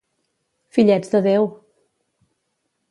Fillets 0.77 1.11
de 1.13 1.21
Déu! 1.27 1.51